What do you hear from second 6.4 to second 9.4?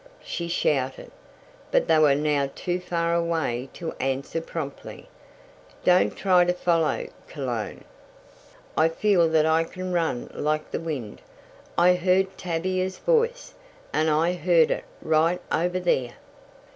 to follow, Cologne. I feel